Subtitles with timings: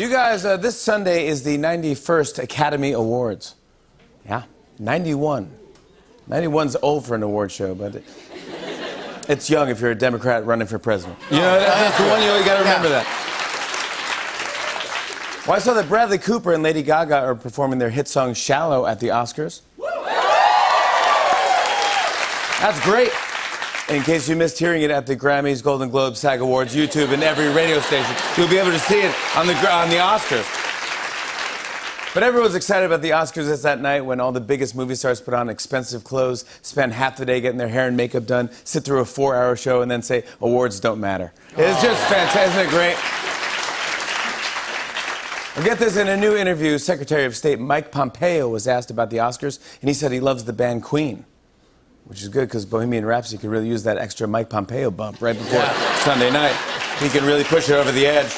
[0.00, 3.54] You guys, uh, this Sunday is the 91st Academy Awards.
[4.24, 4.44] Yeah,
[4.78, 5.54] 91.
[6.26, 8.04] 91's old for an award show, but it,
[9.28, 11.18] it's young if you're a Democrat running for president.
[11.30, 13.04] You know, that's the one you got to remember that.
[15.46, 18.86] Well, I saw that Bradley Cooper and Lady Gaga are performing their hit song Shallow
[18.86, 19.60] at the Oscars.
[22.62, 23.10] That's great.
[23.90, 27.24] In case you missed hearing it at the Grammys, Golden Globes, SAG Awards, YouTube, and
[27.24, 30.46] every radio station, you'll be able to see it on the, on the Oscars.
[32.14, 33.50] But everyone's excited about the Oscars.
[33.50, 37.16] It's that night when all the biggest movie stars put on expensive clothes, spend half
[37.16, 39.90] the day getting their hair and makeup done, sit through a four hour show, and
[39.90, 41.32] then say, awards don't matter.
[41.56, 42.68] It's just fantastic.
[42.68, 42.96] Great?
[45.56, 49.10] Well, get this in a new interview, Secretary of State Mike Pompeo was asked about
[49.10, 51.24] the Oscars, and he said he loves the band Queen
[52.10, 55.38] which is good because Bohemian Rhapsody could really use that extra Mike Pompeo bump right
[55.38, 55.94] before yeah.
[55.98, 56.56] Sunday night.
[56.98, 58.32] He can really push it over the edge.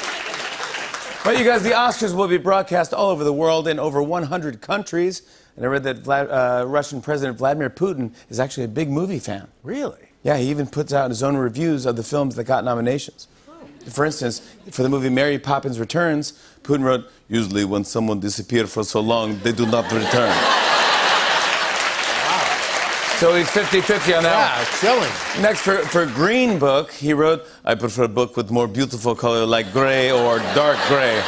[1.23, 4.61] But you guys, the Oscars will be broadcast all over the world in over 100
[4.61, 5.23] countries.
[5.55, 9.17] And I read that Vlad, uh, Russian President Vladimir Putin is actually a big movie
[9.17, 9.47] fan.
[9.63, 10.09] Really?
[10.21, 13.27] Yeah, he even puts out his own reviews of the films that got nominations.
[13.89, 18.83] For instance, for the movie Mary Poppins Returns, Putin wrote, Usually when someone disappears for
[18.83, 20.72] so long, they do not return.
[23.23, 24.67] So he's 50-50 on that yeah, one.
[24.81, 25.41] chilling.
[25.41, 29.45] Next, for, for Green Book, he wrote, I prefer a book with more beautiful color
[29.45, 31.13] like gray or dark gray.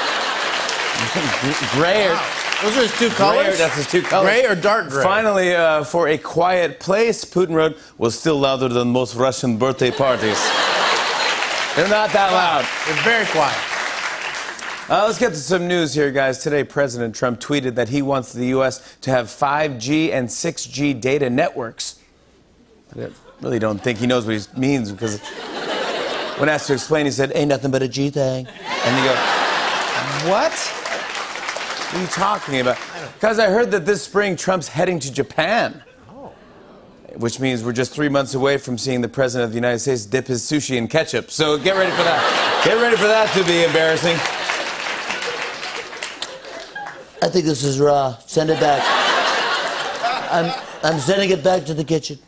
[1.71, 2.59] gray wow.
[2.63, 3.47] Those are his two colors?
[3.47, 4.27] Gray, that's his two colors.
[4.27, 5.03] Gray or dark gray?
[5.03, 9.91] Finally, uh, for A Quiet Place, Putin wrote, was still louder than most Russian birthday
[9.91, 10.35] parties.
[11.77, 12.67] They're not that loud.
[12.87, 13.74] They're very quiet.
[14.87, 16.43] Uh, let's get to some news here, guys.
[16.43, 18.97] Today, President Trump tweeted that he wants the U.S.
[19.01, 21.99] to have 5G and 6G data networks.
[22.95, 23.09] I
[23.41, 25.19] really don't think he knows what he means because
[26.37, 28.45] when asked to explain, he said, Ain't nothing but a G thing.
[28.45, 29.15] And you go,
[30.29, 30.53] What?
[30.53, 32.77] What are you talking about?
[33.15, 35.83] Because I heard that this spring Trump's heading to Japan.
[36.11, 36.31] Oh.
[37.15, 40.05] Which means we're just three months away from seeing the President of the United States
[40.05, 41.31] dip his sushi in ketchup.
[41.31, 42.61] So get ready for that.
[42.63, 44.34] Get ready for that to be embarrassing.
[47.25, 48.15] I think this is raw.
[48.27, 48.83] Send it back.
[50.31, 50.53] I'm,
[50.83, 52.19] I'm sending it back to the kitchen.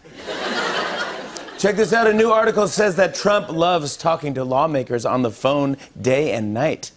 [1.60, 2.08] Check this out.
[2.08, 6.52] A new article says that Trump loves talking to lawmakers on the phone day and
[6.52, 6.90] night.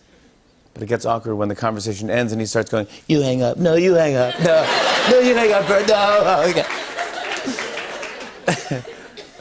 [0.73, 3.59] But it gets awkward when the conversation ends and he starts going, You hang up.
[3.59, 4.35] No, you hang up.
[4.41, 4.65] No,
[5.11, 5.69] no, you hang up.
[5.69, 6.47] No.
[8.49, 8.83] Okay.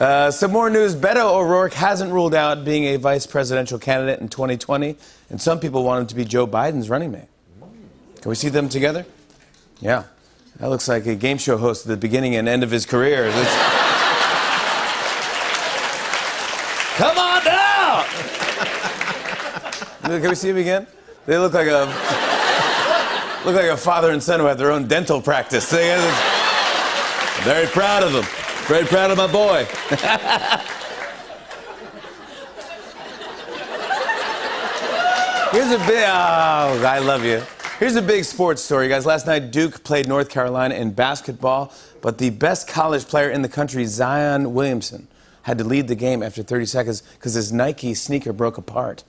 [0.00, 0.94] uh, some more news.
[0.94, 4.98] Beto O'Rourke hasn't ruled out being a vice presidential candidate in 2020,
[5.30, 7.29] and some people want him to be Joe Biden's running mate.
[8.20, 9.06] Can we see them together?
[9.80, 10.04] Yeah.
[10.58, 13.30] That looks like a game show host at the beginning and end of his career.
[16.96, 18.04] Come on down!
[20.02, 20.86] Can we see him again?
[21.24, 21.86] They look like a
[23.46, 25.70] look like a father and son who have their own dental practice.
[25.70, 28.26] Very proud of them.
[28.66, 29.64] Very proud of my boy.
[35.52, 36.04] Here's a bit.
[36.06, 37.42] Oh, I love you.
[37.80, 39.06] Here's a big sports story, guys.
[39.06, 43.48] Last night, Duke played North Carolina in basketball, but the best college player in the
[43.48, 45.08] country, Zion Williamson,
[45.44, 49.04] had to lead the game after 30 seconds because his Nike sneaker broke apart.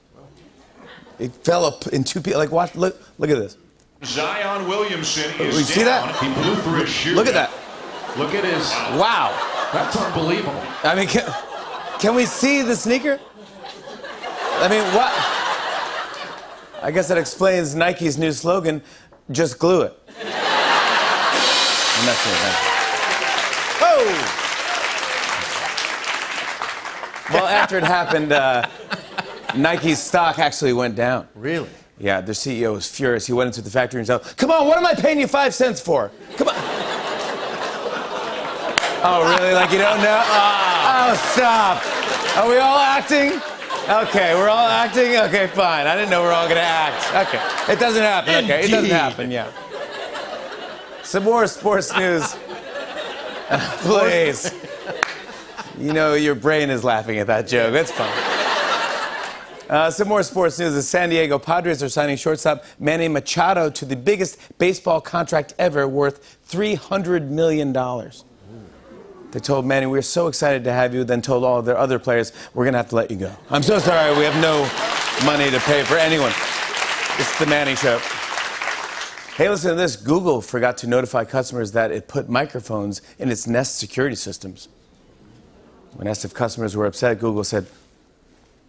[1.20, 2.38] It fell up in two pieces.
[2.38, 3.58] Like, watch, look, look at this.
[4.06, 6.08] Zion Williamson oh, is you see down.
[6.08, 6.24] that?
[6.24, 7.14] He blew through his shoe.
[7.14, 7.52] Look at that.
[8.18, 8.72] Look at his.
[8.98, 9.38] Wow.
[9.74, 10.64] That's unbelievable.
[10.86, 11.30] I mean, can,
[12.00, 13.20] can we see the sneaker?
[14.62, 15.41] I mean, what?
[16.84, 18.81] I guess that explains Nike's new slogan,
[19.30, 19.94] just glue it.
[20.18, 22.42] I'm messing with
[23.84, 24.38] Oh!
[27.34, 28.68] Well, after it happened, uh,
[29.56, 31.28] Nike's stock actually went down.
[31.36, 31.69] Really?
[32.00, 33.28] Yeah, their CEO was furious.
[33.28, 35.53] He went into the factory and said, Come on, what am I paying you five
[35.53, 36.09] cents for?
[36.36, 36.56] Come on.
[39.03, 39.53] oh, really?
[39.53, 40.24] Like you don't know?
[40.25, 41.84] Oh, stop.
[42.38, 43.40] Are we all acting?
[43.91, 45.18] Okay, we're all acting?
[45.18, 45.85] Okay, fine.
[45.85, 47.28] I didn't know we are all gonna act.
[47.28, 47.74] Okay.
[47.74, 48.45] It doesn't happen.
[48.45, 49.51] Okay, it doesn't happen, yeah.
[51.04, 52.24] Some more sports news.
[53.80, 54.54] Please.
[55.77, 57.74] You know, your brain is laughing at that joke.
[57.74, 58.10] That's fine.
[59.69, 60.74] Uh, some more sports news.
[60.74, 65.86] The San Diego Padres are signing shortstop Manny Machado to the biggest baseball contract ever,
[65.86, 67.74] worth $300 million.
[69.31, 72.00] They told Manny, we're so excited to have you, then told all of their other
[72.00, 73.33] players, we're going to have to let you go.
[73.50, 74.62] I'm so sorry, we have no
[75.25, 76.31] money to pay for anyone.
[77.18, 78.00] It's the Manny Show.
[79.36, 79.95] Hey, listen to this.
[79.95, 84.68] Google forgot to notify customers that it put microphones in its Nest security systems.
[85.94, 87.66] When asked if customers were upset, Google said,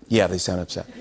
[0.08, 0.86] yeah, they sound upset.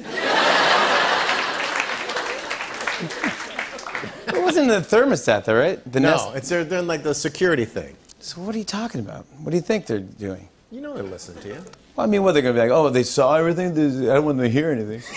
[4.33, 5.79] It wasn't the thermostat, though, right?
[5.91, 7.95] The Nest- No, it's they're doing like the security thing.
[8.21, 9.25] So what are you talking about?
[9.41, 10.47] What do you think they're doing?
[10.71, 11.63] You know they listen to you.
[11.95, 12.69] Well, I mean, what they're gonna be like?
[12.71, 13.71] Oh, they saw everything.
[13.71, 15.01] I don't want them to hear anything.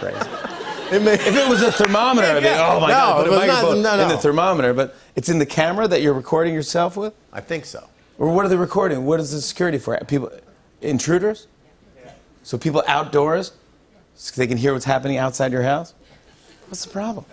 [0.00, 0.96] Crazy.
[0.96, 3.32] It may, If it was a thermometer, I'd be, oh my No, god, put it
[3.32, 4.74] a not- microphone no, in the thermometer.
[4.74, 7.86] But it's in the camera that you're recording yourself with, I think so.
[8.18, 9.04] or what are they recording?
[9.04, 9.96] What is the security for?
[10.08, 10.32] People,
[10.80, 11.46] intruders.
[12.42, 13.52] So people outdoors,
[14.16, 15.92] so they can hear what's happening outside your house.
[16.68, 17.26] What's the problem?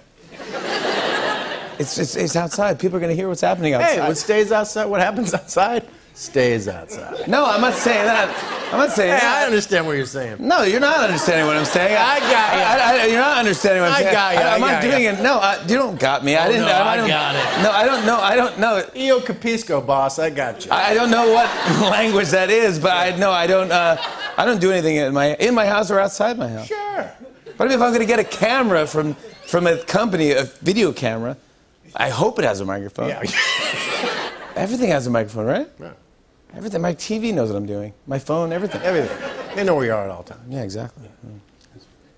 [1.80, 2.80] It's, it's, it's outside.
[2.80, 4.00] People are going to hear what's happening outside.
[4.02, 4.86] Hey, what stays outside?
[4.86, 5.88] What happens outside
[6.18, 7.28] stays outside.
[7.28, 8.28] no, I'm not saying that.
[8.74, 9.44] I'm not saying Hey, that.
[9.44, 10.38] I understand what you're saying.
[10.40, 11.96] No, you're not understanding what I'm saying.
[11.96, 12.38] I got ya.
[12.38, 14.16] I, I, you're not understanding what I'm saying.
[14.16, 14.36] I saying.
[14.36, 15.22] got ya, I I'm not doing it.
[15.22, 16.36] No, I, you don't got me.
[16.36, 16.66] I didn't.
[16.66, 17.64] no, I don't, got it.
[17.64, 18.18] No, I don't know.
[18.20, 18.84] I don't know.
[18.96, 20.72] Eo Capisco, boss, I got you.
[20.72, 21.48] I don't know what
[21.92, 23.72] language that is, but I know I don't.
[23.72, 23.98] Uh,
[24.38, 26.66] I don't do anything in my in my house or outside my house.
[26.66, 27.12] sure.
[27.58, 29.14] What if I'm going to get a camera from
[29.46, 31.38] from a company, a video camera?
[31.96, 33.10] I hope it has a microphone.
[33.10, 33.20] Yeah.
[34.56, 35.70] Everything has a microphone, right?
[35.80, 35.92] Yeah.
[36.56, 36.82] Everything.
[36.82, 37.94] My TV knows what I'm doing.
[38.08, 38.82] My phone, everything.
[38.82, 39.18] Everything.
[39.56, 40.42] They know where you are at all times.
[40.50, 41.10] Yeah, exactly.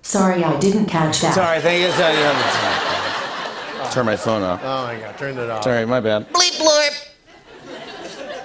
[0.02, 1.34] Sorry, I didn't catch that.
[1.34, 1.92] Sorry, thank you.
[1.92, 4.62] Sorry, you have- Turn my phone off.
[4.64, 5.64] Oh my God, turned it off.
[5.64, 6.32] Sorry, my bad.
[6.32, 7.06] Bleep blurp.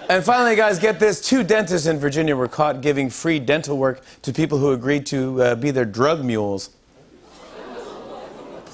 [0.09, 1.21] And finally, guys, get this.
[1.21, 5.43] Two dentists in Virginia were caught giving free dental work to people who agreed to
[5.43, 6.71] uh, be their drug mules.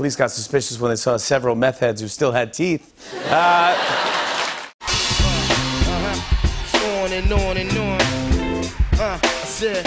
[0.00, 2.90] Police got suspicious when they saw several meth heads who still had teeth.
[3.30, 3.76] Uh,
[6.72, 8.00] on and on and on.
[8.98, 9.86] Uh, I said,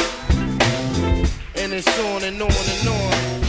[1.56, 3.43] and it's on and on and on.